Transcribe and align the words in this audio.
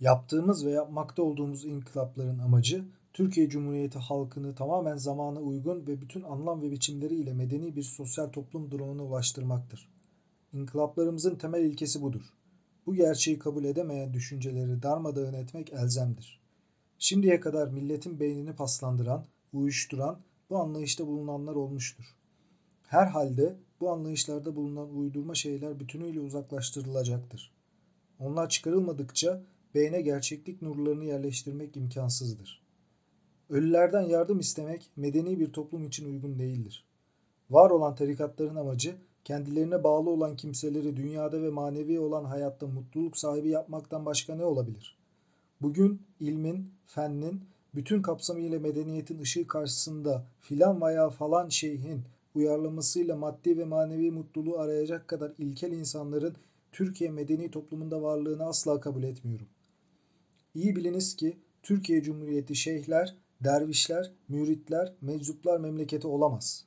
Yaptığımız 0.00 0.66
ve 0.66 0.70
yapmakta 0.70 1.22
olduğumuz 1.22 1.64
inkılapların 1.64 2.38
amacı 2.38 2.84
Türkiye 3.12 3.48
Cumhuriyeti 3.48 3.98
halkını 3.98 4.54
tamamen 4.54 4.96
zamana 4.96 5.40
uygun 5.40 5.86
ve 5.86 6.00
bütün 6.00 6.22
anlam 6.22 6.62
ve 6.62 6.70
biçimleriyle 6.70 7.32
medeni 7.32 7.76
bir 7.76 7.82
sosyal 7.82 8.26
toplum 8.28 8.70
durumuna 8.70 9.02
ulaştırmaktır. 9.02 9.88
İnkılaplarımızın 10.52 11.36
temel 11.36 11.64
ilkesi 11.64 12.02
budur. 12.02 12.22
Bu 12.86 12.94
gerçeği 12.94 13.38
kabul 13.38 13.64
edemeyen 13.64 14.14
düşünceleri 14.14 14.82
darmadağın 14.82 15.34
etmek 15.34 15.72
elzemdir. 15.72 16.40
Şimdiye 16.98 17.40
kadar 17.40 17.68
milletin 17.68 18.20
beynini 18.20 18.52
paslandıran, 18.52 19.24
uyuşturan 19.52 20.18
bu 20.50 20.58
anlayışta 20.58 21.06
bulunanlar 21.06 21.54
olmuştur. 21.54 22.04
Herhalde 22.82 23.56
bu 23.80 23.90
anlayışlarda 23.90 24.56
bulunan 24.56 24.96
uydurma 24.96 25.34
şeyler 25.34 25.80
bütünüyle 25.80 26.20
uzaklaştırılacaktır. 26.20 27.52
Onlar 28.18 28.48
çıkarılmadıkça 28.48 29.42
beyne 29.74 30.00
gerçeklik 30.00 30.62
nurlarını 30.62 31.04
yerleştirmek 31.04 31.76
imkansızdır. 31.76 32.62
Ölülerden 33.50 34.02
yardım 34.02 34.40
istemek 34.40 34.90
medeni 34.96 35.40
bir 35.40 35.52
toplum 35.52 35.84
için 35.84 36.12
uygun 36.14 36.38
değildir. 36.38 36.84
Var 37.50 37.70
olan 37.70 37.94
tarikatların 37.94 38.56
amacı 38.56 38.96
kendilerine 39.24 39.84
bağlı 39.84 40.10
olan 40.10 40.36
kimseleri 40.36 40.96
dünyada 40.96 41.42
ve 41.42 41.50
manevi 41.50 42.00
olan 42.00 42.24
hayatta 42.24 42.66
mutluluk 42.66 43.18
sahibi 43.18 43.48
yapmaktan 43.48 44.06
başka 44.06 44.34
ne 44.34 44.44
olabilir? 44.44 44.98
Bugün 45.60 46.02
ilmin, 46.20 46.72
fennin, 46.86 47.40
bütün 47.74 48.02
kapsamıyla 48.02 48.60
medeniyetin 48.60 49.18
ışığı 49.18 49.46
karşısında 49.46 50.26
filan 50.40 50.80
veya 50.80 51.10
falan 51.10 51.48
şeyhin 51.48 52.02
uyarlamasıyla 52.34 53.16
maddi 53.16 53.58
ve 53.58 53.64
manevi 53.64 54.10
mutluluğu 54.10 54.58
arayacak 54.58 55.08
kadar 55.08 55.32
ilkel 55.38 55.72
insanların 55.72 56.36
Türkiye 56.72 57.10
medeni 57.10 57.50
toplumunda 57.50 58.02
varlığını 58.02 58.44
asla 58.44 58.80
kabul 58.80 59.02
etmiyorum. 59.02 59.46
İyi 60.58 60.76
biliniz 60.76 61.16
ki 61.16 61.38
Türkiye 61.62 62.02
Cumhuriyeti 62.02 62.54
şeyhler, 62.56 63.16
dervişler, 63.44 64.12
müritler, 64.28 64.94
meczuplar 65.00 65.60
memleketi 65.60 66.06
olamaz. 66.06 66.66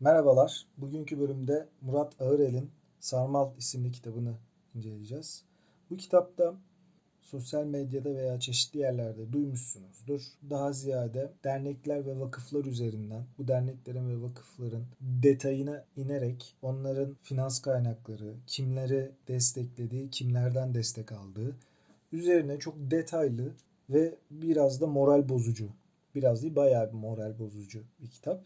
Merhabalar. 0.00 0.66
Bugünkü 0.76 1.18
bölümde 1.18 1.68
Murat 1.80 2.20
Ağırel'in 2.20 2.70
Sarmal 3.00 3.56
isimli 3.58 3.92
kitabını 3.92 4.34
inceleyeceğiz. 4.74 5.44
Bu 5.90 5.96
kitapta 5.96 6.54
sosyal 7.30 7.64
medyada 7.64 8.14
veya 8.14 8.40
çeşitli 8.40 8.78
yerlerde 8.78 9.32
duymuşsunuzdur. 9.32 10.22
Daha 10.50 10.72
ziyade 10.72 11.32
dernekler 11.44 12.06
ve 12.06 12.20
vakıflar 12.20 12.64
üzerinden 12.64 13.24
bu 13.38 13.48
derneklerin 13.48 14.08
ve 14.08 14.22
vakıfların 14.22 14.84
detayına 15.00 15.84
inerek 15.96 16.54
onların 16.62 17.16
finans 17.22 17.62
kaynakları, 17.62 18.34
kimleri 18.46 19.10
desteklediği, 19.28 20.10
kimlerden 20.10 20.74
destek 20.74 21.12
aldığı 21.12 21.56
üzerine 22.12 22.58
çok 22.58 22.74
detaylı 22.78 23.54
ve 23.90 24.14
biraz 24.30 24.80
da 24.80 24.86
moral 24.86 25.28
bozucu, 25.28 25.68
biraz 26.14 26.42
değil 26.42 26.56
bayağı 26.56 26.88
bir 26.88 26.98
moral 26.98 27.38
bozucu 27.38 27.82
bir 28.02 28.10
kitap. 28.10 28.44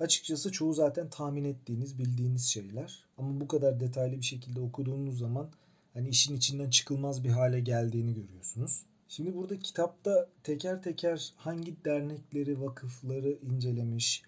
Açıkçası 0.00 0.52
çoğu 0.52 0.72
zaten 0.72 1.10
tahmin 1.10 1.44
ettiğiniz, 1.44 1.98
bildiğiniz 1.98 2.44
şeyler. 2.44 3.04
Ama 3.18 3.40
bu 3.40 3.48
kadar 3.48 3.80
detaylı 3.80 4.16
bir 4.16 4.22
şekilde 4.22 4.60
okuduğunuz 4.60 5.18
zaman 5.18 5.50
hani 5.94 6.08
işin 6.08 6.36
içinden 6.36 6.70
çıkılmaz 6.70 7.24
bir 7.24 7.30
hale 7.30 7.60
geldiğini 7.60 8.14
görüyorsunuz. 8.14 8.82
Şimdi 9.08 9.34
burada 9.34 9.58
kitapta 9.58 10.28
teker 10.42 10.82
teker 10.82 11.32
hangi 11.36 11.84
dernekleri, 11.84 12.60
vakıfları 12.60 13.38
incelemiş, 13.42 14.22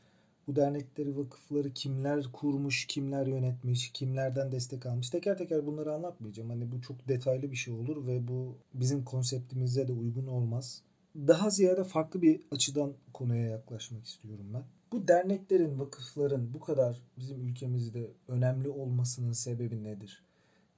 bu 0.46 0.56
dernekleri, 0.56 1.16
vakıfları 1.16 1.72
kimler 1.72 2.32
kurmuş, 2.32 2.86
kimler 2.86 3.26
yönetmiş, 3.26 3.90
kimlerden 3.92 4.52
destek 4.52 4.86
almış. 4.86 5.10
Teker 5.10 5.38
teker 5.38 5.66
bunları 5.66 5.92
anlatmayacağım. 5.92 6.50
Hani 6.50 6.72
bu 6.72 6.80
çok 6.80 7.08
detaylı 7.08 7.50
bir 7.50 7.56
şey 7.56 7.74
olur 7.74 8.06
ve 8.06 8.28
bu 8.28 8.56
bizim 8.74 9.04
konseptimize 9.04 9.88
de 9.88 9.92
uygun 9.92 10.26
olmaz. 10.26 10.82
Daha 11.16 11.50
ziyade 11.50 11.84
farklı 11.84 12.22
bir 12.22 12.40
açıdan 12.50 12.92
konuya 13.12 13.48
yaklaşmak 13.48 14.04
istiyorum 14.04 14.46
ben. 14.54 14.62
Bu 14.92 15.08
derneklerin, 15.08 15.78
vakıfların 15.78 16.54
bu 16.54 16.60
kadar 16.60 17.02
bizim 17.18 17.48
ülkemizde 17.48 18.10
önemli 18.28 18.68
olmasının 18.68 19.32
sebebi 19.32 19.84
nedir? 19.84 20.24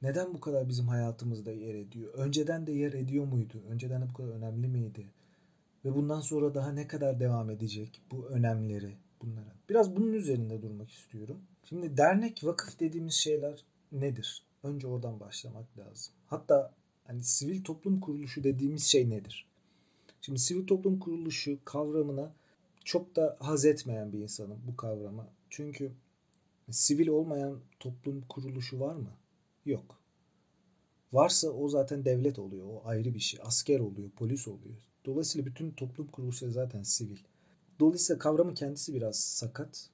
Neden 0.06 0.34
bu 0.34 0.41
kadar 0.41 0.69
bizim 0.69 0.89
hayatımızda 0.89 1.53
yer 1.53 1.75
ediyor? 1.75 2.15
Önceden 2.15 2.67
de 2.67 2.72
yer 2.72 2.93
ediyor 2.93 3.25
muydu? 3.25 3.62
Önceden 3.69 4.03
de 4.03 4.09
bu 4.09 4.15
kadar 4.15 4.28
önemli 4.28 4.69
miydi? 4.69 5.06
Ve 5.84 5.94
bundan 5.94 6.21
sonra 6.21 6.55
daha 6.55 6.72
ne 6.72 6.87
kadar 6.87 7.21
devam 7.21 7.50
edecek 7.50 8.00
bu 8.11 8.27
önemleri 8.27 8.97
bunlara? 9.22 9.55
Biraz 9.69 9.97
bunun 9.97 10.12
üzerinde 10.12 10.62
durmak 10.62 10.91
istiyorum. 10.91 11.39
Şimdi 11.65 11.97
dernek, 11.97 12.45
vakıf 12.45 12.81
dediğimiz 12.81 13.15
şeyler 13.15 13.65
nedir? 13.93 14.43
Önce 14.62 14.87
oradan 14.87 15.21
başlamak 15.21 15.78
lazım. 15.78 16.15
Hatta 16.27 16.72
hani 17.06 17.25
sivil 17.25 17.65
toplum 17.65 18.00
kuruluşu 18.00 18.45
dediğimiz 18.45 18.84
şey 18.84 19.11
nedir? 19.11 19.47
Şimdi 20.21 20.39
sivil 20.39 20.66
toplum 20.66 20.99
kuruluşu 20.99 21.59
kavramına 21.65 22.33
çok 22.84 23.16
da 23.16 23.37
haz 23.41 23.65
etmeyen 23.65 24.12
bir 24.12 24.19
insanım 24.19 24.59
bu 24.69 24.77
kavrama. 24.77 25.28
Çünkü 25.50 25.93
sivil 26.71 27.09
olmayan 27.09 27.59
toplum 27.81 28.25
kuruluşu 28.28 28.81
var 28.81 28.95
mı? 28.95 29.11
Yok. 29.66 30.00
Varsa 31.12 31.49
o 31.49 31.69
zaten 31.69 32.04
devlet 32.04 32.38
oluyor. 32.38 32.66
O 32.69 32.82
ayrı 32.84 33.15
bir 33.15 33.21
şey. 33.21 33.41
Asker 33.43 33.81
oluyor, 33.81 34.10
polis 34.10 34.49
oluyor. 34.49 34.77
Dolayısıyla 35.04 35.47
bütün 35.47 35.71
toplum 35.71 36.06
kuruluşları 36.06 36.53
zaten 36.53 36.82
sivil. 36.82 37.19
Dolayısıyla 37.81 38.19
kavramı 38.19 38.54
kendisi 38.54 38.94
biraz 38.94 39.21
sakat. 39.21 39.91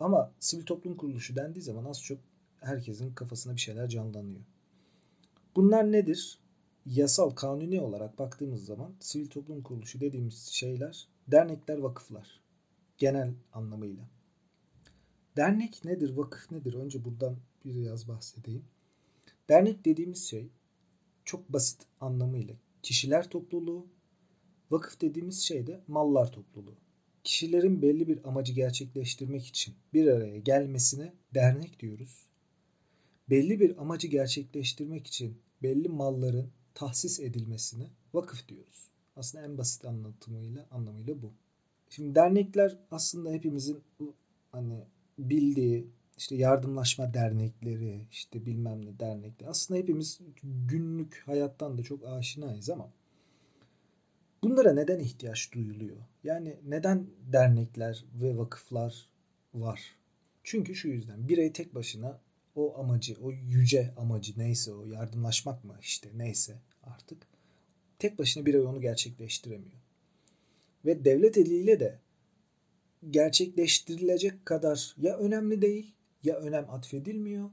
Ama 0.00 0.32
sivil 0.40 0.64
toplum 0.64 0.96
kuruluşu 0.96 1.36
dendiği 1.36 1.62
zaman 1.62 1.84
az 1.84 2.02
çok 2.02 2.18
herkesin 2.60 3.14
kafasına 3.14 3.54
bir 3.54 3.60
şeyler 3.60 3.88
canlanıyor. 3.88 4.40
Bunlar 5.56 5.92
nedir? 5.92 6.38
Yasal, 6.86 7.30
kanuni 7.30 7.80
olarak 7.80 8.18
baktığımız 8.18 8.64
zaman 8.64 8.94
sivil 9.00 9.26
toplum 9.26 9.62
kuruluşu 9.62 10.00
dediğimiz 10.00 10.46
şeyler 10.46 11.08
Dernekler, 11.28 11.78
vakıflar. 11.78 12.40
Genel 12.98 13.34
anlamıyla. 13.52 14.04
Dernek 15.36 15.84
nedir, 15.84 16.16
vakıf 16.16 16.50
nedir? 16.50 16.74
Önce 16.74 17.04
buradan 17.04 17.36
biraz 17.64 18.08
bahsedeyim. 18.08 18.64
Dernek 19.48 19.84
dediğimiz 19.84 20.24
şey 20.24 20.48
çok 21.24 21.52
basit 21.52 21.86
anlamıyla 22.00 22.54
kişiler 22.82 23.30
topluluğu, 23.30 23.86
vakıf 24.70 25.00
dediğimiz 25.00 25.40
şey 25.40 25.66
de 25.66 25.80
mallar 25.88 26.32
topluluğu. 26.32 26.76
Kişilerin 27.24 27.82
belli 27.82 28.08
bir 28.08 28.28
amacı 28.28 28.52
gerçekleştirmek 28.52 29.46
için 29.46 29.74
bir 29.92 30.06
araya 30.06 30.38
gelmesine 30.38 31.12
dernek 31.34 31.80
diyoruz. 31.80 32.26
Belli 33.30 33.60
bir 33.60 33.82
amacı 33.82 34.08
gerçekleştirmek 34.08 35.06
için 35.06 35.38
belli 35.62 35.88
malların 35.88 36.50
tahsis 36.74 37.20
edilmesine 37.20 37.90
vakıf 38.14 38.48
diyoruz. 38.48 38.90
Aslında 39.16 39.44
en 39.44 39.58
basit 39.58 39.84
anlatımıyla 39.84 40.66
anlamıyla 40.70 41.22
bu. 41.22 41.32
Şimdi 41.90 42.14
dernekler 42.14 42.78
aslında 42.90 43.30
hepimizin 43.30 43.82
hani 44.52 44.84
bildiği 45.18 45.86
işte 46.16 46.36
yardımlaşma 46.36 47.14
dernekleri, 47.14 48.06
işte 48.10 48.46
bilmem 48.46 48.86
ne 48.86 48.98
dernekleri. 48.98 49.48
Aslında 49.48 49.80
hepimiz 49.80 50.20
günlük 50.42 51.22
hayattan 51.26 51.78
da 51.78 51.82
çok 51.82 52.06
aşinayız 52.06 52.70
ama 52.70 52.92
bunlara 54.42 54.72
neden 54.72 54.98
ihtiyaç 54.98 55.52
duyuluyor? 55.52 55.96
Yani 56.24 56.56
neden 56.66 57.06
dernekler 57.32 58.04
ve 58.14 58.38
vakıflar 58.38 59.08
var? 59.54 59.80
Çünkü 60.44 60.74
şu 60.74 60.88
yüzden 60.88 61.28
birey 61.28 61.52
tek 61.52 61.74
başına 61.74 62.20
o 62.54 62.78
amacı, 62.78 63.16
o 63.22 63.32
yüce 63.32 63.94
amacı 63.96 64.32
neyse 64.36 64.72
o 64.72 64.84
yardımlaşmak 64.84 65.64
mı 65.64 65.76
işte 65.80 66.08
neyse 66.14 66.58
artık 66.82 67.26
tek 67.98 68.18
başına 68.18 68.46
birey 68.46 68.60
onu 68.60 68.80
gerçekleştiremiyor. 68.80 69.80
Ve 70.84 71.04
devlet 71.04 71.38
eliyle 71.38 71.80
de 71.80 71.98
gerçekleştirilecek 73.10 74.46
kadar 74.46 74.94
ya 74.98 75.16
önemli 75.16 75.62
değil 75.62 75.94
ya 76.24 76.36
önem 76.36 76.70
atfedilmiyor 76.70 77.50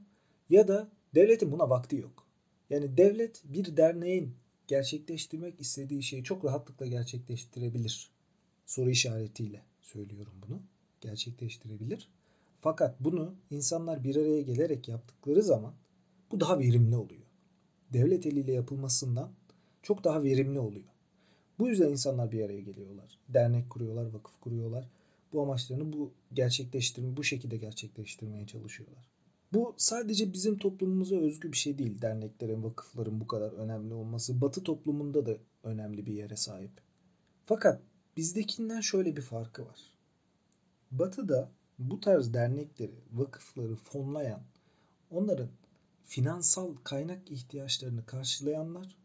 ya 0.50 0.68
da 0.68 0.90
devletin 1.14 1.52
buna 1.52 1.70
vakti 1.70 1.96
yok. 1.96 2.26
Yani 2.70 2.96
devlet 2.96 3.42
bir 3.44 3.76
derneğin 3.76 4.36
gerçekleştirmek 4.66 5.60
istediği 5.60 6.02
şeyi 6.02 6.24
çok 6.24 6.44
rahatlıkla 6.44 6.86
gerçekleştirebilir. 6.86 8.10
Soru 8.66 8.90
işaretiyle 8.90 9.62
söylüyorum 9.80 10.34
bunu. 10.46 10.62
Gerçekleştirebilir. 11.00 12.08
Fakat 12.60 13.00
bunu 13.00 13.34
insanlar 13.50 14.04
bir 14.04 14.16
araya 14.16 14.42
gelerek 14.42 14.88
yaptıkları 14.88 15.42
zaman 15.42 15.74
bu 16.30 16.40
daha 16.40 16.58
verimli 16.58 16.96
oluyor. 16.96 17.26
Devlet 17.92 18.26
eliyle 18.26 18.52
yapılmasından 18.52 19.32
çok 19.82 20.04
daha 20.04 20.22
verimli 20.22 20.58
oluyor. 20.58 20.88
Bu 21.58 21.68
yüzden 21.68 21.88
insanlar 21.88 22.32
bir 22.32 22.44
araya 22.44 22.60
geliyorlar. 22.60 23.18
Dernek 23.28 23.70
kuruyorlar, 23.70 24.06
vakıf 24.06 24.40
kuruyorlar. 24.40 24.88
Bu 25.32 25.42
amaçlarını 25.42 25.92
bu 25.92 26.12
gerçekleştirme, 26.32 27.16
bu 27.16 27.24
şekilde 27.24 27.56
gerçekleştirmeye 27.56 28.46
çalışıyorlar. 28.46 29.10
Bu 29.52 29.74
sadece 29.78 30.32
bizim 30.32 30.58
toplumumuza 30.58 31.16
özgü 31.16 31.52
bir 31.52 31.56
şey 31.56 31.78
değil. 31.78 32.02
Derneklerin, 32.02 32.62
vakıfların 32.62 33.20
bu 33.20 33.26
kadar 33.26 33.52
önemli 33.52 33.94
olması. 33.94 34.40
Batı 34.40 34.62
toplumunda 34.62 35.26
da 35.26 35.36
önemli 35.62 36.06
bir 36.06 36.14
yere 36.14 36.36
sahip. 36.36 36.70
Fakat 37.46 37.82
bizdekinden 38.16 38.80
şöyle 38.80 39.16
bir 39.16 39.22
farkı 39.22 39.66
var. 39.66 39.80
Batı'da 40.90 41.50
bu 41.78 42.00
tarz 42.00 42.34
dernekleri, 42.34 42.94
vakıfları 43.12 43.76
fonlayan, 43.76 44.42
onların 45.10 45.48
finansal 46.04 46.74
kaynak 46.84 47.30
ihtiyaçlarını 47.30 48.06
karşılayanlar 48.06 48.96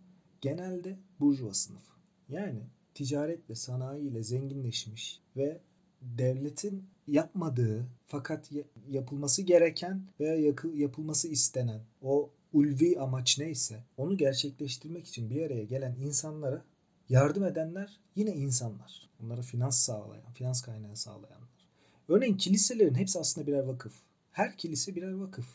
genelde 0.42 1.00
burjuva 1.20 1.54
sınıfı. 1.54 1.92
Yani 2.30 2.64
ticaretle, 2.94 3.56
sanayiyle 3.56 4.24
zenginleşmiş 4.24 5.22
ve 5.36 5.62
devletin 6.02 6.86
yapmadığı 7.08 7.86
fakat 8.06 8.52
yapılması 8.90 9.42
gereken 9.42 10.02
veya 10.20 10.54
yapılması 10.74 11.28
istenen 11.28 11.82
o 12.02 12.30
ulvi 12.54 13.00
amaç 13.00 13.40
neyse 13.40 13.84
onu 13.98 14.18
gerçekleştirmek 14.18 15.08
için 15.08 15.30
bir 15.30 15.42
araya 15.42 15.64
gelen 15.64 15.96
insanlara 15.96 16.64
yardım 17.10 17.44
edenler 17.44 18.00
yine 18.16 18.32
insanlar. 18.32 19.10
Onlara 19.24 19.42
finans 19.42 19.80
sağlayan, 19.80 20.32
finans 20.34 20.62
kaynağı 20.62 20.96
sağlayanlar. 20.96 21.68
Örneğin 22.08 22.38
kiliselerin 22.38 22.96
hepsi 22.96 23.20
aslında 23.20 23.48
birer 23.48 23.64
vakıf. 23.64 23.94
Her 24.32 24.58
kilise 24.58 24.96
birer 24.96 25.14
vakıf. 25.14 25.46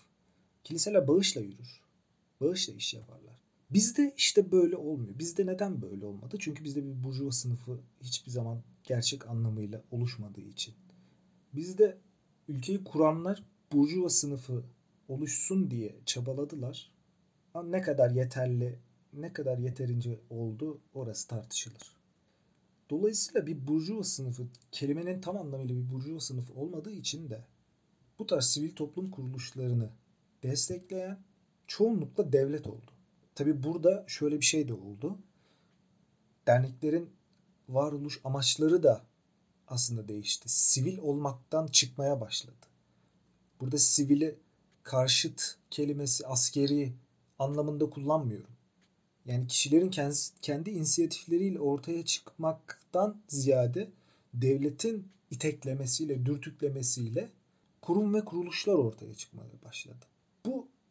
Kiliseler 0.65 1.09
bağışla 1.09 1.41
yürür. 1.41 1.81
Bağışla 2.41 2.73
iş 2.73 2.95
yaparlar. 2.95 3.42
Bizde 3.73 4.15
işte 4.17 4.53
böyle 4.53 4.77
olmuyor. 4.77 5.19
Bizde 5.19 5.47
neden 5.47 5.83
böyle 5.83 6.07
olmadı? 6.07 6.37
Çünkü 6.41 6.65
bizde 6.65 6.85
bir 6.85 7.05
burjuva 7.05 7.33
sınıfı 7.33 7.81
hiçbir 8.03 8.31
zaman 8.31 8.63
gerçek 8.85 9.27
anlamıyla 9.27 9.83
oluşmadığı 9.91 10.41
için. 10.41 10.75
Bizde 11.55 11.99
ülkeyi 12.49 12.85
kuranlar 12.85 13.43
burjuva 13.73 14.09
sınıfı 14.09 14.65
oluşsun 15.09 15.71
diye 15.71 15.97
çabaladılar. 16.07 16.93
Ama 17.55 17.69
ne 17.69 17.83
kadar 17.83 18.11
yeterli, 18.11 18.79
ne 19.13 19.33
kadar 19.33 19.59
yeterince 19.59 20.21
oldu 20.31 20.81
orası 20.95 21.29
tartışılır. 21.29 21.97
Dolayısıyla 22.91 23.47
bir 23.47 23.69
burjuva 23.69 24.05
sınıfı 24.05 24.47
kelimenin 24.73 25.21
tam 25.21 25.37
anlamıyla 25.37 25.75
bir 25.75 25.91
burjuva 25.91 26.21
sınıfı 26.21 26.55
olmadığı 26.55 26.93
için 26.93 27.31
de 27.31 27.45
bu 28.19 28.27
tarz 28.27 28.45
sivil 28.45 28.75
toplum 28.75 29.11
kuruluşlarını 29.11 29.91
destekleyen 30.43 31.19
çoğunlukla 31.67 32.33
devlet 32.33 32.67
oldu. 32.67 32.92
Tabi 33.35 33.63
burada 33.63 34.05
şöyle 34.07 34.41
bir 34.41 34.45
şey 34.45 34.69
de 34.69 34.75
oldu. 34.75 35.19
Derneklerin 36.47 37.11
varoluş 37.69 38.21
amaçları 38.25 38.83
da 38.83 39.03
aslında 39.69 40.09
değişti. 40.09 40.49
Sivil 40.49 40.99
olmaktan 40.99 41.67
çıkmaya 41.67 42.21
başladı. 42.21 42.67
Burada 43.61 43.79
sivili 43.79 44.39
karşıt 44.83 45.57
kelimesi 45.71 46.27
askeri 46.27 46.93
anlamında 47.39 47.91
kullanmıyorum. 47.91 48.51
Yani 49.27 49.47
kişilerin 49.47 49.91
kendi, 49.91 50.17
kendi 50.43 50.71
inisiyatifleriyle 50.71 51.61
ortaya 51.61 52.05
çıkmaktan 52.05 53.23
ziyade 53.29 53.91
devletin 54.35 55.09
iteklemesiyle, 55.31 56.27
dürtüklemesiyle 56.27 57.31
kurum 57.83 58.15
ve 58.15 58.25
kuruluşlar 58.25 58.75
ortaya 58.75 59.15
çıkmaya 59.15 59.63
başladı. 59.65 60.12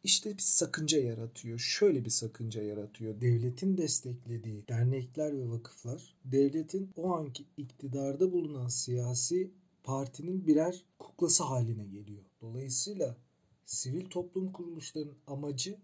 İşte 0.04 0.38
bir 0.38 0.42
sakınca 0.42 1.02
yaratıyor. 1.02 1.60
Şöyle 1.60 2.06
bir 2.06 2.10
sakınca 2.10 2.64
yaratıyor. 2.64 3.22
Devletin 3.22 3.78
desteklediği 3.78 4.68
dernekler 4.68 5.38
ve 5.38 5.50
vakıflar 5.50 6.16
devletin 6.26 6.92
o 6.96 7.16
anki 7.16 7.46
iktidarda 7.58 8.32
bulunan 8.32 8.68
siyasi 8.68 9.52
partinin 9.84 10.48
birer 10.48 10.84
kuklası 11.00 11.44
haline 11.44 11.86
geliyor. 11.86 12.24
Dolayısıyla 12.42 13.18
sivil 13.66 14.06
toplum 14.06 14.52
kuruluşlarının 14.52 15.18
amacı 15.28 15.78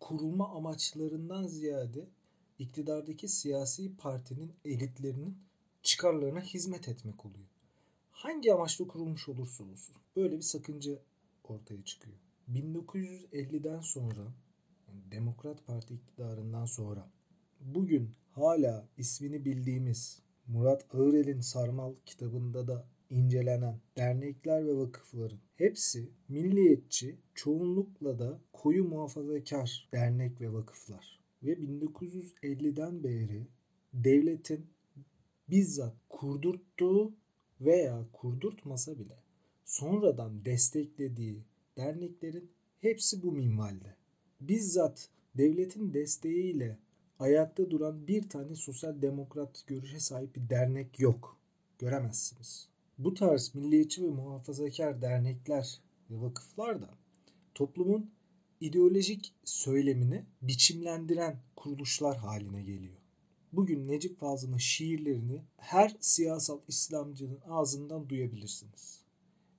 kurulma 0.00 0.48
amaçlarından 0.48 1.46
ziyade 1.46 2.08
iktidardaki 2.58 3.28
siyasi 3.28 3.96
partinin 3.96 4.52
elitlerinin 4.64 5.38
çıkarlarına 5.82 6.40
hizmet 6.40 6.88
etmek 6.88 7.26
oluyor. 7.26 7.46
Hangi 8.10 8.52
amaçla 8.52 8.86
kurulmuş 8.86 9.28
olursa 9.28 9.64
olsun 9.64 9.96
böyle 10.16 10.36
bir 10.36 10.42
sakınca 10.42 10.98
ortaya 11.44 11.84
çıkıyor. 11.84 12.25
1950'den 12.52 13.80
sonra 13.80 14.34
yani 14.88 15.10
Demokrat 15.10 15.66
Parti 15.66 15.94
iktidarından 15.94 16.64
sonra 16.64 17.10
bugün 17.60 18.10
hala 18.30 18.88
ismini 18.98 19.44
bildiğimiz 19.44 20.22
Murat 20.46 20.94
Ağırel'in 20.94 21.40
Sarmal 21.40 21.94
kitabında 22.06 22.68
da 22.68 22.86
incelenen 23.10 23.80
dernekler 23.96 24.66
ve 24.66 24.76
vakıfların 24.76 25.38
hepsi 25.56 26.10
milliyetçi, 26.28 27.16
çoğunlukla 27.34 28.18
da 28.18 28.40
koyu 28.52 28.84
muhafazakar 28.84 29.88
dernek 29.92 30.40
ve 30.40 30.52
vakıflar. 30.52 31.20
Ve 31.42 31.52
1950'den 31.52 33.04
beri 33.04 33.46
devletin 33.94 34.66
bizzat 35.50 35.94
kurdurttuğu 36.08 37.12
veya 37.60 38.06
kurdurtmasa 38.12 38.98
bile 38.98 39.16
sonradan 39.64 40.44
desteklediği 40.44 41.42
derneklerin 41.76 42.50
hepsi 42.80 43.22
bu 43.22 43.32
minvalde. 43.32 43.96
Bizzat 44.40 45.08
devletin 45.34 45.94
desteğiyle 45.94 46.78
ayakta 47.18 47.70
duran 47.70 48.06
bir 48.06 48.28
tane 48.28 48.54
sosyal 48.54 49.02
demokrat 49.02 49.66
görüşe 49.66 50.00
sahip 50.00 50.36
bir 50.36 50.50
dernek 50.50 51.00
yok. 51.00 51.36
Göremezsiniz. 51.78 52.68
Bu 52.98 53.14
tarz 53.14 53.54
milliyetçi 53.54 54.04
ve 54.04 54.10
muhafazakar 54.10 55.02
dernekler 55.02 55.80
ve 56.10 56.20
vakıflar 56.20 56.82
da 56.82 56.90
toplumun 57.54 58.10
ideolojik 58.60 59.34
söylemini 59.44 60.24
biçimlendiren 60.42 61.36
kuruluşlar 61.56 62.16
haline 62.16 62.62
geliyor. 62.62 62.96
Bugün 63.52 63.88
Necip 63.88 64.18
Fazıl'ın 64.20 64.56
şiirlerini 64.56 65.42
her 65.56 65.96
siyasal 66.00 66.60
İslamcının 66.68 67.40
ağzından 67.48 68.08
duyabilirsiniz. 68.08 69.05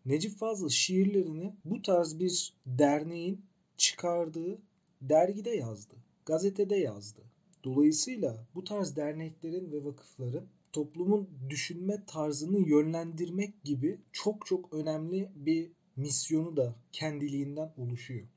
Necip 0.07 0.37
Fazıl 0.37 0.69
şiirlerini 0.69 1.55
bu 1.65 1.81
tarz 1.81 2.19
bir 2.19 2.53
derneğin 2.65 3.41
çıkardığı 3.77 4.61
dergide 5.01 5.49
yazdı, 5.49 5.95
gazetede 6.25 6.75
yazdı. 6.75 7.21
Dolayısıyla 7.63 8.47
bu 8.55 8.63
tarz 8.63 8.95
derneklerin 8.95 9.71
ve 9.71 9.85
vakıfların 9.85 10.45
toplumun 10.73 11.29
düşünme 11.49 12.05
tarzını 12.05 12.69
yönlendirmek 12.69 13.63
gibi 13.63 13.97
çok 14.11 14.45
çok 14.45 14.73
önemli 14.73 15.31
bir 15.35 15.71
misyonu 15.95 16.57
da 16.57 16.75
kendiliğinden 16.91 17.73
oluşuyor. 17.77 18.27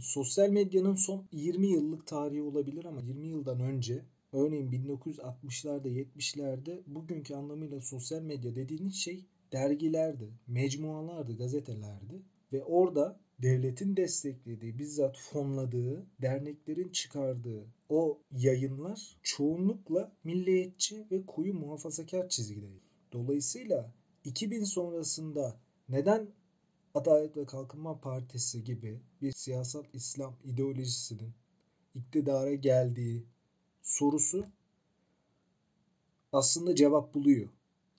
Sosyal 0.00 0.48
medyanın 0.48 0.94
son 0.94 1.26
20 1.32 1.66
yıllık 1.66 2.06
tarihi 2.06 2.42
olabilir 2.42 2.84
ama 2.84 3.00
20 3.00 3.26
yıldan 3.26 3.60
önce 3.60 4.04
örneğin 4.32 4.72
1960'larda 4.72 5.88
70'lerde 5.88 6.80
bugünkü 6.86 7.34
anlamıyla 7.34 7.80
sosyal 7.80 8.22
medya 8.22 8.54
dediğiniz 8.54 8.94
şey 8.94 9.24
dergilerdi, 9.52 10.30
mecmualardı, 10.46 11.36
gazetelerdi 11.36 12.22
ve 12.52 12.64
orada 12.64 13.20
devletin 13.42 13.96
desteklediği, 13.96 14.78
bizzat 14.78 15.18
fonladığı, 15.18 16.06
derneklerin 16.22 16.88
çıkardığı 16.88 17.66
o 17.88 18.18
yayınlar 18.32 19.16
çoğunlukla 19.22 20.12
milliyetçi 20.24 21.06
ve 21.10 21.26
koyu 21.26 21.54
muhafazakar 21.54 22.28
çizgideydi. 22.28 22.80
Dolayısıyla 23.12 23.92
2000 24.24 24.64
sonrasında 24.64 25.56
neden 25.88 26.28
Adalet 26.94 27.36
ve 27.36 27.46
Kalkınma 27.46 28.00
Partisi 28.00 28.64
gibi 28.64 29.00
bir 29.22 29.32
siyasal 29.32 29.84
İslam 29.92 30.36
ideolojisinin 30.44 31.32
iktidara 31.94 32.54
geldiği 32.54 33.24
sorusu 33.82 34.46
aslında 36.32 36.74
cevap 36.74 37.14
buluyor. 37.14 37.48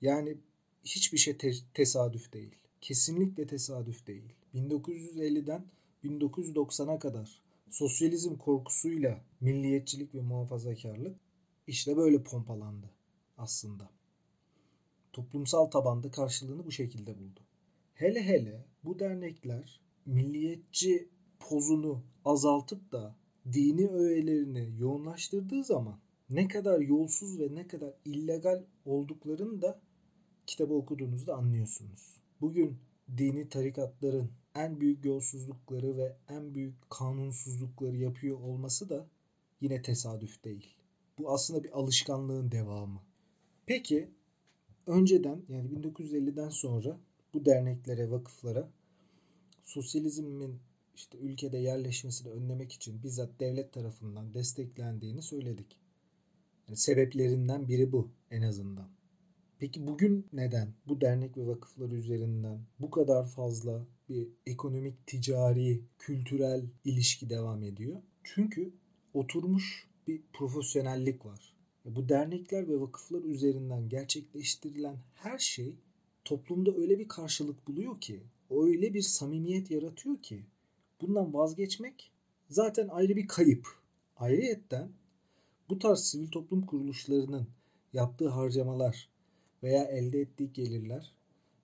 Yani 0.01 0.37
hiçbir 0.83 1.17
şey 1.17 1.37
te- 1.37 1.53
tesadüf 1.73 2.33
değil. 2.33 2.55
Kesinlikle 2.81 3.47
tesadüf 3.47 4.07
değil. 4.07 4.33
1950'den 4.55 5.65
1990'a 6.03 6.99
kadar 6.99 7.41
sosyalizm 7.69 8.35
korkusuyla 8.35 9.21
milliyetçilik 9.41 10.15
ve 10.15 10.21
muhafazakarlık 10.21 11.17
işte 11.67 11.97
böyle 11.97 12.23
pompalandı 12.23 12.89
aslında. 13.37 13.89
Toplumsal 15.13 15.65
tabanda 15.65 16.11
karşılığını 16.11 16.65
bu 16.65 16.71
şekilde 16.71 17.19
buldu. 17.19 17.39
Hele 17.93 18.23
hele 18.23 18.65
bu 18.83 18.99
dernekler 18.99 19.81
milliyetçi 20.05 21.09
pozunu 21.39 22.03
azaltıp 22.25 22.91
da 22.91 23.15
dini 23.53 23.87
öğelerini 23.87 24.73
yoğunlaştırdığı 24.79 25.63
zaman 25.63 25.99
ne 26.29 26.47
kadar 26.47 26.79
yolsuz 26.79 27.39
ve 27.39 27.55
ne 27.55 27.67
kadar 27.67 27.93
illegal 28.05 28.63
olduklarını 28.85 29.61
da 29.61 29.79
kitabı 30.47 30.73
okuduğunuzda 30.73 31.35
anlıyorsunuz. 31.35 32.17
Bugün 32.41 32.77
dini 33.17 33.49
tarikatların 33.49 34.31
en 34.55 34.81
büyük 34.81 35.05
yolsuzlukları 35.05 35.97
ve 35.97 36.15
en 36.29 36.55
büyük 36.55 36.89
kanunsuzlukları 36.89 37.97
yapıyor 37.97 38.39
olması 38.39 38.89
da 38.89 39.07
yine 39.61 39.81
tesadüf 39.81 40.43
değil. 40.43 40.75
Bu 41.17 41.31
aslında 41.31 41.63
bir 41.63 41.71
alışkanlığın 41.79 42.51
devamı. 42.51 43.01
Peki 43.65 44.09
önceden 44.87 45.41
yani 45.49 45.69
1950'den 45.69 46.49
sonra 46.49 46.99
bu 47.33 47.45
derneklere, 47.45 48.11
vakıflara 48.11 48.69
sosyalizmin 49.63 50.59
işte 50.95 51.17
ülkede 51.17 51.57
yerleşmesini 51.57 52.31
önlemek 52.31 52.71
için 52.71 53.03
bizzat 53.03 53.39
devlet 53.39 53.73
tarafından 53.73 54.33
desteklendiğini 54.33 55.21
söyledik. 55.21 55.77
Yani 56.67 56.77
sebeplerinden 56.77 57.67
biri 57.67 57.91
bu 57.91 58.09
en 58.31 58.41
azından. 58.41 59.00
Peki 59.61 59.87
bugün 59.87 60.27
neden 60.33 60.73
bu 60.87 61.01
dernek 61.01 61.37
ve 61.37 61.47
vakıflar 61.47 61.89
üzerinden 61.89 62.59
bu 62.79 62.91
kadar 62.91 63.27
fazla 63.27 63.85
bir 64.09 64.27
ekonomik, 64.45 65.07
ticari, 65.07 65.81
kültürel 65.99 66.65
ilişki 66.85 67.29
devam 67.29 67.63
ediyor? 67.63 68.01
Çünkü 68.23 68.73
oturmuş 69.13 69.87
bir 70.07 70.21
profesyonellik 70.33 71.25
var. 71.25 71.55
Bu 71.85 72.09
dernekler 72.09 72.67
ve 72.67 72.81
vakıflar 72.81 73.23
üzerinden 73.23 73.89
gerçekleştirilen 73.89 74.97
her 75.15 75.39
şey 75.39 75.75
toplumda 76.25 76.75
öyle 76.75 76.99
bir 76.99 77.07
karşılık 77.07 77.67
buluyor 77.67 78.01
ki, 78.01 78.23
öyle 78.49 78.93
bir 78.93 79.01
samimiyet 79.01 79.71
yaratıyor 79.71 80.21
ki 80.21 80.45
bundan 81.01 81.33
vazgeçmek 81.33 82.11
zaten 82.49 82.87
ayrı 82.87 83.15
bir 83.15 83.27
kayıp. 83.27 83.67
Ayrıyetten 84.17 84.89
bu 85.69 85.79
tarz 85.79 85.99
sivil 85.99 86.31
toplum 86.31 86.65
kuruluşlarının 86.65 87.47
yaptığı 87.93 88.29
harcamalar 88.29 89.10
veya 89.63 89.83
elde 89.83 90.21
ettiği 90.21 90.53
gelirler 90.53 91.15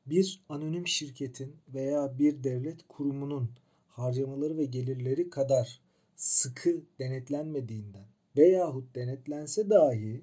bir 0.06 0.44
anonim 0.50 0.88
şirketin 0.88 1.56
veya 1.74 2.20
bir 2.20 2.44
devlet 2.44 2.88
kurumunun 2.88 3.50
harcamaları 3.88 4.58
ve 4.58 4.66
gelirleri 4.66 5.30
kadar 5.30 5.82
sıkı 6.16 6.82
denetlenmediğinden 7.00 8.06
veyahut 8.38 8.96
denetlense 8.96 9.70
dahi 9.70 10.22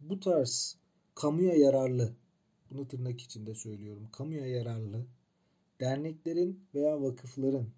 bu 0.00 0.20
tarz 0.20 0.78
kamuya 1.14 1.54
yararlı 1.54 2.12
bunu 2.70 2.88
tırnak 2.88 3.20
içinde 3.20 3.54
söylüyorum 3.54 4.08
kamuya 4.12 4.46
yararlı 4.46 5.06
derneklerin 5.80 6.60
veya 6.74 7.02
vakıfların 7.02 7.68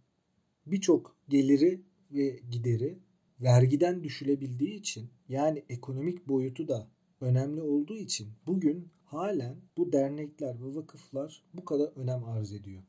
birçok 0.67 1.17
geliri 1.29 1.81
ve 2.13 2.41
gideri 2.51 2.99
vergiden 3.41 4.05
düşülebildiği 4.05 4.75
için 4.75 5.11
yani 5.29 5.65
ekonomik 5.69 6.29
boyutu 6.29 6.69
da 6.69 6.89
önemli 7.21 7.63
olduğu 7.63 7.97
için 7.97 8.29
bugün 8.47 8.89
halen 9.11 9.57
bu 9.77 9.93
dernekler 9.93 10.55
ve 10.61 10.75
vakıflar 10.75 11.43
bu 11.55 11.65
kadar 11.65 11.87
önem 11.97 12.25
arz 12.25 12.53
ediyor. 12.53 12.83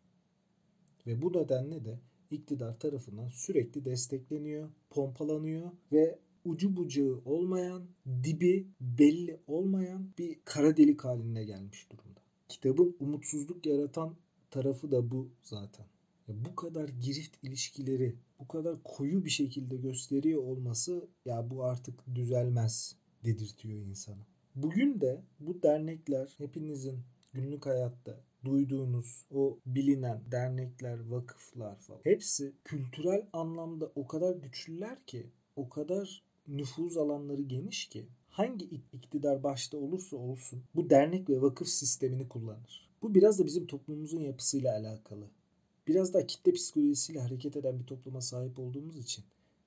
Ve 1.07 1.21
bu 1.21 1.33
nedenle 1.33 1.85
de 1.85 1.99
iktidar 2.31 2.79
tarafından 2.79 3.27
sürekli 3.29 3.85
destekleniyor, 3.85 4.69
pompalanıyor 4.89 5.71
ve 5.91 6.19
ucu 6.45 6.77
bucağı 6.77 7.21
olmayan, 7.25 7.87
dibi 8.23 8.67
belli 8.81 9.39
olmayan 9.47 10.09
bir 10.17 10.39
kara 10.45 10.77
delik 10.77 11.03
haline 11.03 11.43
gelmiş 11.43 11.91
durumda. 11.91 12.19
Kitabın 12.47 12.95
umutsuzluk 12.99 13.65
yaratan 13.65 14.15
tarafı 14.51 14.91
da 14.91 15.11
bu 15.11 15.29
zaten. 15.43 15.85
Bu 16.27 16.55
kadar 16.55 16.89
girift 16.89 17.43
ilişkileri 17.43 18.15
bu 18.39 18.47
kadar 18.47 18.83
koyu 18.83 19.25
bir 19.25 19.29
şekilde 19.29 19.77
gösteriyor 19.77 20.43
olması 20.43 21.07
ya 21.25 21.49
bu 21.49 21.63
artık 21.63 22.15
düzelmez 22.15 22.95
dedirtiyor 23.23 23.79
insanı. 23.79 24.25
Bugün 24.63 25.01
de 25.01 25.21
bu 25.39 25.63
dernekler 25.63 26.35
hepinizin 26.37 26.99
günlük 27.33 27.65
hayatta 27.65 28.19
duyduğunuz 28.45 29.25
o 29.31 29.59
bilinen 29.65 30.21
dernekler, 30.31 30.99
vakıflar 31.09 31.75
falan 31.75 31.99
hepsi 32.03 32.53
kültürel 32.63 33.27
anlamda 33.33 33.91
o 33.95 34.07
kadar 34.07 34.35
güçlüler 34.35 35.05
ki, 35.05 35.27
o 35.55 35.69
kadar 35.69 36.23
nüfuz 36.47 36.97
alanları 36.97 37.41
geniş 37.41 37.89
ki 37.89 38.05
hangi 38.29 38.65
iktidar 38.93 39.43
başta 39.43 39.77
olursa 39.77 40.17
olsun 40.17 40.63
bu 40.75 40.89
dernek 40.89 41.29
ve 41.29 41.41
vakıf 41.41 41.67
sistemini 41.67 42.29
kullanır. 42.29 42.89
Bu 43.01 43.15
biraz 43.15 43.39
da 43.39 43.45
bizim 43.45 43.67
toplumumuzun 43.67 44.21
yapısıyla 44.21 44.73
alakalı. 44.73 45.25
Biraz 45.87 46.13
da 46.13 46.27
kitle 46.27 46.51
psikolojisiyle 46.51 47.19
hareket 47.19 47.57
eden 47.57 47.79
bir 47.79 47.85
topluma 47.85 48.21
sahip 48.21 48.59
olduğumuz 48.59 48.97
için 48.97 49.25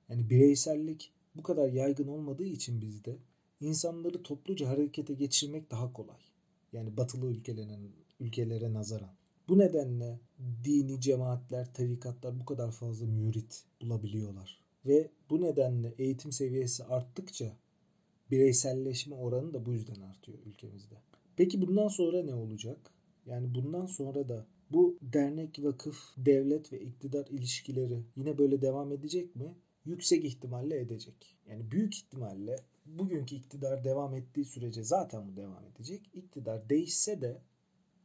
yani 0.09 0.31
bireysellik 0.31 1.13
bu 1.35 1.43
kadar 1.43 1.69
yaygın 1.69 2.09
olmadığı 2.09 2.45
için 2.45 2.81
bizde 2.81 3.17
insanları 3.63 4.23
topluca 4.23 4.69
harekete 4.69 5.15
geçirmek 5.15 5.71
daha 5.71 5.93
kolay. 5.93 6.21
Yani 6.73 6.97
batılı 6.97 7.27
ülkelerin 7.27 7.93
ülkelere 8.21 8.73
nazaran. 8.73 9.15
Bu 9.49 9.59
nedenle 9.59 10.21
dini 10.65 11.01
cemaatler, 11.01 11.75
tarikatlar 11.75 12.41
bu 12.41 12.45
kadar 12.45 12.71
fazla 12.71 13.07
mürit 13.07 13.65
bulabiliyorlar. 13.81 14.61
Ve 14.87 15.11
bu 15.31 15.41
nedenle 15.41 15.95
eğitim 15.99 16.33
seviyesi 16.33 16.85
arttıkça 16.85 17.57
bireyselleşme 18.31 19.17
oranı 19.17 19.55
da 19.55 19.67
bu 19.67 19.73
yüzden 19.73 20.01
artıyor 20.01 20.39
ülkemizde. 20.47 20.95
Peki 21.37 21.63
bundan 21.63 21.89
sonra 21.89 22.23
ne 22.23 22.35
olacak? 22.35 22.79
Yani 23.27 23.55
bundan 23.55 23.87
sonra 23.87 24.29
da 24.29 24.47
bu 24.71 24.99
dernek, 25.03 25.65
vakıf, 25.65 25.97
devlet 26.17 26.73
ve 26.73 26.81
iktidar 26.81 27.27
ilişkileri 27.27 28.03
yine 28.17 28.39
böyle 28.39 28.63
devam 28.63 28.93
edecek 28.93 29.37
mi? 29.37 29.55
Yüksek 29.85 30.25
ihtimalle 30.25 30.81
edecek. 30.81 31.37
Yani 31.49 31.71
büyük 31.71 31.95
ihtimalle 31.95 32.57
bugünkü 32.87 33.35
iktidar 33.35 33.85
devam 33.85 34.15
ettiği 34.15 34.45
sürece 34.45 34.83
zaten 34.83 35.29
bu 35.29 35.37
devam 35.37 35.65
edecek. 35.67 36.11
İktidar 36.15 36.69
değişse 36.69 37.21
de 37.21 37.43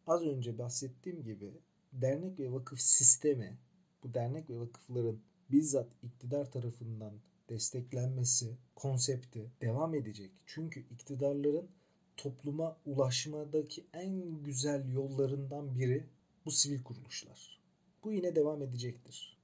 az 0.07 0.21
önce 0.21 0.57
bahsettiğim 0.57 1.23
gibi 1.23 1.53
dernek 1.93 2.39
ve 2.39 2.51
vakıf 2.51 2.79
sistemi 2.79 3.57
bu 4.03 4.13
dernek 4.13 4.49
ve 4.49 4.59
vakıfların 4.59 5.19
bizzat 5.51 5.87
iktidar 6.03 6.51
tarafından 6.51 7.13
desteklenmesi 7.49 8.57
konsepti 8.75 9.51
devam 9.61 9.95
edecek. 9.95 10.31
Çünkü 10.45 10.79
iktidarların 10.79 11.69
topluma 12.17 12.77
ulaşmadaki 12.85 13.85
en 13.93 14.43
güzel 14.43 14.91
yollarından 14.91 15.75
biri 15.75 16.07
bu 16.45 16.51
sivil 16.51 16.83
kuruluşlar. 16.83 17.61
Bu 18.03 18.11
yine 18.11 18.35
devam 18.35 18.61
edecektir. 18.61 19.36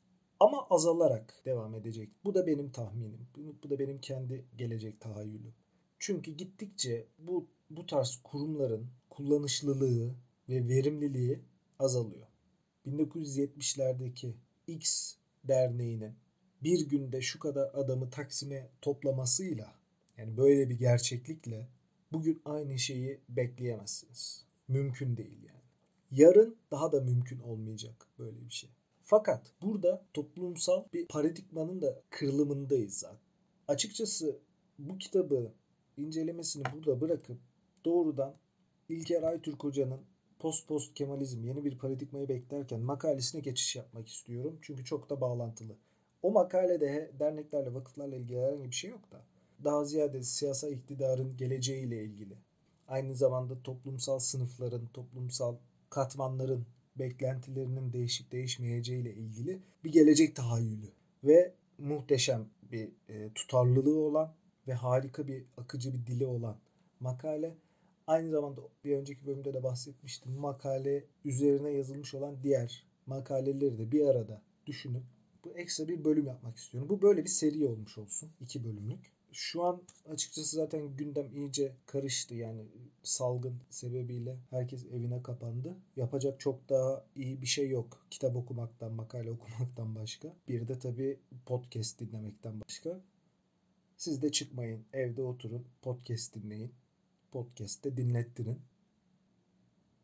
Ama 0.44 0.68
azalarak 0.70 1.42
devam 1.46 1.76
edecek. 1.76 2.10
Bu 2.26 2.34
da 2.34 2.48
benim 2.48 2.72
tahminim. 2.72 3.28
Bu 3.64 3.70
da 3.70 3.80
benim 3.80 4.02
kendi 4.02 4.46
gelecek 4.58 5.02
tahayyülüm. 5.02 5.54
Çünkü 6.00 6.32
gittikçe 6.32 7.08
bu 7.20 7.48
bu 7.70 7.86
tarz 7.86 8.20
kurumların 8.24 8.88
kullanışlılığı 9.10 10.16
ve 10.50 10.68
verimliliği 10.68 11.40
azalıyor. 11.80 12.28
1970'lerdeki 12.88 14.34
X 14.68 15.16
derneğinin 15.44 16.14
bir 16.64 16.90
günde 16.90 17.22
şu 17.22 17.40
kadar 17.40 17.72
adamı 17.74 18.10
Taksim'e 18.10 18.70
toplamasıyla 18.82 19.76
yani 20.18 20.38
böyle 20.38 20.70
bir 20.70 20.80
gerçeklikle 20.80 21.68
bugün 22.12 22.42
aynı 22.46 22.80
şeyi 22.80 23.20
bekleyemezsiniz. 23.30 24.46
Mümkün 24.68 25.18
değil 25.18 25.44
yani. 25.44 25.64
Yarın 26.12 26.58
daha 26.72 26.92
da 26.92 27.02
mümkün 27.02 27.40
olmayacak 27.40 28.08
böyle 28.20 28.46
bir 28.46 28.54
şey. 28.54 28.70
Fakat 29.06 29.52
burada 29.62 30.06
toplumsal 30.14 30.84
bir 30.94 31.08
paradigmanın 31.08 31.82
da 31.82 32.02
kırılımındayız 32.10 32.94
zaten. 32.94 33.20
Açıkçası 33.68 34.40
bu 34.80 34.98
kitabı 34.98 35.52
incelemesini 35.98 36.64
burada 36.76 37.02
bırakıp 37.02 37.38
doğrudan 37.86 38.36
İlker 38.90 39.24
Aytürk 39.24 39.64
Hoca'nın 39.64 40.02
Post 40.40 40.68
Post 40.68 40.94
Kemalizm 40.94 41.44
yeni 41.44 41.66
bir 41.66 41.78
paradigmayı 41.78 42.30
beklerken 42.30 42.80
makalesine 42.80 43.42
geçiş 43.42 43.76
yapmak 43.76 44.08
istiyorum. 44.08 44.60
Çünkü 44.62 44.86
çok 44.86 45.10
da 45.10 45.22
bağlantılı. 45.22 45.76
O 46.22 46.32
makalede 46.32 47.12
derneklerle, 47.20 47.74
vakıflarla 47.74 48.16
ilgili 48.16 48.40
herhangi 48.40 48.70
bir 48.70 48.76
şey 48.76 48.90
yok 48.90 49.12
da 49.12 49.22
daha 49.64 49.86
ziyade 49.86 50.24
siyasal 50.24 50.72
iktidarın 50.72 51.38
geleceğiyle 51.38 52.04
ilgili. 52.04 52.38
Aynı 52.88 53.16
zamanda 53.16 53.64
toplumsal 53.64 54.20
sınıfların, 54.20 54.88
toplumsal 54.88 55.56
katmanların 55.90 56.66
beklentilerinin 56.96 57.94
değişip 57.94 58.32
değişmeyeceğiyle 58.32 59.14
ilgili 59.14 59.60
bir 59.84 59.92
gelecek 59.92 60.36
tahayyülü 60.36 60.92
ve 61.24 61.54
muhteşem 61.78 62.50
bir 62.72 62.90
e, 63.10 63.34
tutarlılığı 63.36 64.00
olan 64.00 64.34
ve 64.68 64.74
harika 64.74 65.28
bir 65.28 65.46
akıcı 65.58 65.94
bir 65.94 66.08
dili 66.08 66.26
olan 66.26 66.58
makale. 67.00 67.56
Aynı 68.08 68.30
zamanda 68.30 68.62
bir 68.84 68.96
önceki 68.98 69.26
bölümde 69.26 69.54
de 69.54 69.64
bahsetmiştim. 69.64 70.32
Makale 70.32 71.04
üzerine 71.26 71.70
yazılmış 71.70 72.14
olan 72.14 72.44
diğer 72.44 72.86
makaleleri 73.06 73.78
de 73.78 73.92
bir 73.92 74.08
arada 74.08 74.42
düşünüp 74.68 75.04
bu 75.46 75.58
ekstra 75.58 75.88
bir 75.88 76.04
bölüm 76.04 76.28
yapmak 76.28 76.58
istiyorum. 76.58 76.90
Bu 76.90 77.02
böyle 77.02 77.24
bir 77.24 77.30
seri 77.30 77.66
olmuş 77.66 77.98
olsun. 77.98 78.30
iki 78.42 78.64
bölümlük 78.64 79.12
şu 79.34 79.64
an 79.64 79.82
açıkçası 80.10 80.56
zaten 80.56 80.98
gündem 80.98 81.36
iyice 81.36 81.76
karıştı 81.86 82.36
yani 82.36 82.66
salgın 83.04 83.56
sebebiyle 83.70 84.38
herkes 84.50 84.86
evine 84.86 85.24
kapandı. 85.24 85.76
Yapacak 85.96 86.40
çok 86.40 86.70
daha 86.70 87.06
iyi 87.16 87.42
bir 87.42 87.48
şey 87.48 87.70
yok. 87.70 88.06
Kitap 88.10 88.36
okumaktan, 88.36 88.92
makale 88.92 89.32
okumaktan 89.32 89.96
başka. 89.96 90.34
Bir 90.48 90.68
de 90.68 90.80
tabii 90.80 91.20
podcast 91.46 92.00
dinlemekten 92.00 92.62
başka. 92.62 93.02
Siz 93.98 94.22
de 94.22 94.32
çıkmayın, 94.32 94.86
evde 94.94 95.22
oturun, 95.22 95.66
podcast 95.82 96.36
dinleyin. 96.36 96.72
Podcast'te 97.32 97.98
dinlettirin. 97.98 98.60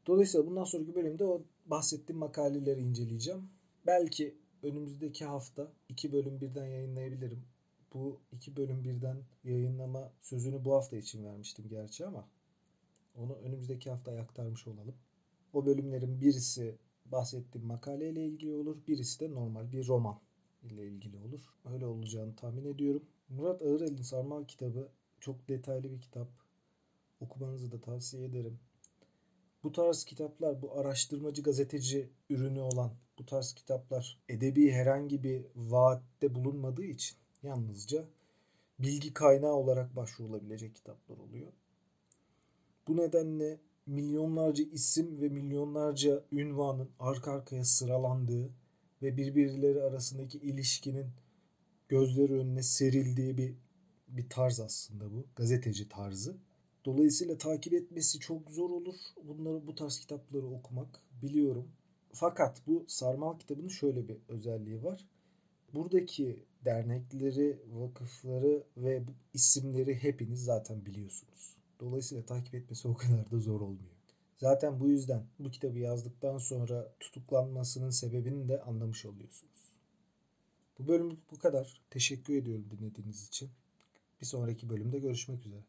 Dolayısıyla 0.07 0.47
bundan 0.47 0.63
sonraki 0.63 0.95
bölümde 0.95 1.25
o 1.25 1.41
bahsettiğim 1.65 2.19
makaleleri 2.19 2.81
inceleyeceğim. 2.81 3.49
Belki 3.85 4.35
önümüzdeki 4.63 5.25
hafta 5.25 5.71
iki 5.89 6.11
bölüm 6.11 6.41
birden 6.41 6.65
yayınlayabilirim 6.65 7.43
bu 7.93 8.19
iki 8.31 8.55
bölüm 8.55 8.83
birden 8.83 9.17
yayınlama 9.43 10.11
sözünü 10.21 10.65
bu 10.65 10.73
hafta 10.73 10.97
için 10.97 11.25
vermiştim 11.25 11.65
gerçi 11.69 12.05
ama 12.05 12.27
onu 13.15 13.33
önümüzdeki 13.33 13.89
hafta 13.89 14.11
aktarmış 14.11 14.67
olalım. 14.67 14.95
O 15.53 15.65
bölümlerin 15.65 16.21
birisi 16.21 16.77
bahsettiğim 17.05 17.67
makaleyle 17.67 18.25
ilgili 18.25 18.53
olur. 18.53 18.77
Birisi 18.87 19.19
de 19.19 19.31
normal 19.31 19.71
bir 19.71 19.87
roman 19.87 20.19
ile 20.63 20.87
ilgili 20.87 21.17
olur. 21.17 21.53
Öyle 21.73 21.85
olacağını 21.85 22.35
tahmin 22.35 22.65
ediyorum. 22.65 23.03
Murat 23.29 23.61
Ağırel'in 23.61 24.01
Sarmal 24.01 24.45
kitabı 24.45 24.89
çok 25.19 25.47
detaylı 25.47 25.91
bir 25.91 26.01
kitap. 26.01 26.27
Okumanızı 27.19 27.71
da 27.71 27.81
tavsiye 27.81 28.25
ederim. 28.25 28.59
Bu 29.63 29.71
tarz 29.71 30.03
kitaplar, 30.03 30.61
bu 30.61 30.77
araştırmacı 30.79 31.43
gazeteci 31.43 32.09
ürünü 32.29 32.59
olan 32.59 32.91
bu 33.19 33.25
tarz 33.25 33.53
kitaplar 33.53 34.19
edebi 34.29 34.71
herhangi 34.71 35.23
bir 35.23 35.45
vaatte 35.55 36.35
bulunmadığı 36.35 36.83
için 36.83 37.17
yalnızca 37.43 38.05
bilgi 38.79 39.13
kaynağı 39.13 39.53
olarak 39.53 39.95
başvurulabilecek 39.95 40.75
kitaplar 40.75 41.17
oluyor. 41.17 41.51
Bu 42.87 42.97
nedenle 42.97 43.59
milyonlarca 43.85 44.63
isim 44.63 45.21
ve 45.21 45.29
milyonlarca 45.29 46.23
ünvanın 46.31 46.89
arka 46.99 47.31
arkaya 47.31 47.65
sıralandığı 47.65 48.49
ve 49.01 49.17
birbirleri 49.17 49.81
arasındaki 49.81 50.37
ilişkinin 50.37 51.07
gözleri 51.89 52.33
önüne 52.33 52.63
serildiği 52.63 53.37
bir 53.37 53.53
bir 54.07 54.29
tarz 54.29 54.59
aslında 54.59 55.11
bu. 55.11 55.25
Gazeteci 55.35 55.89
tarzı. 55.89 56.37
Dolayısıyla 56.85 57.37
takip 57.37 57.73
etmesi 57.73 58.19
çok 58.19 58.51
zor 58.51 58.69
olur. 58.69 58.95
Bunları 59.23 59.67
bu 59.67 59.75
tarz 59.75 59.99
kitapları 59.99 60.47
okumak 60.47 61.01
biliyorum. 61.21 61.67
Fakat 62.11 62.61
bu 62.67 62.85
Sarmal 62.87 63.39
kitabının 63.39 63.67
şöyle 63.67 64.07
bir 64.07 64.17
özelliği 64.29 64.83
var. 64.83 65.05
Buradaki 65.73 66.45
dernekleri, 66.65 67.59
vakıfları 67.73 68.63
ve 68.77 69.03
isimleri 69.33 70.03
hepiniz 70.03 70.43
zaten 70.43 70.85
biliyorsunuz. 70.85 71.55
Dolayısıyla 71.79 72.25
takip 72.25 72.55
etmesi 72.55 72.87
o 72.87 72.93
kadar 72.93 73.31
da 73.31 73.39
zor 73.39 73.61
olmuyor. 73.61 73.99
Zaten 74.37 74.79
bu 74.79 74.89
yüzden 74.89 75.23
bu 75.39 75.51
kitabı 75.51 75.79
yazdıktan 75.79 76.37
sonra 76.37 76.93
tutuklanmasının 76.99 77.89
sebebini 77.89 78.47
de 78.47 78.61
anlamış 78.61 79.05
oluyorsunuz. 79.05 79.73
Bu 80.79 80.87
bölümlük 80.87 81.31
bu 81.31 81.39
kadar. 81.39 81.81
Teşekkür 81.89 82.35
ediyorum 82.35 82.65
dinlediğiniz 82.71 83.27
için. 83.27 83.49
Bir 84.21 84.25
sonraki 84.25 84.69
bölümde 84.69 84.99
görüşmek 84.99 85.45
üzere. 85.45 85.63